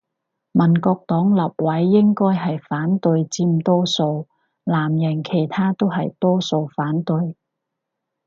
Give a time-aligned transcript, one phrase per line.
[0.53, 4.27] 國民黨立委應該係反對佔多數，
[4.65, 7.37] 藍營其他都係多數反對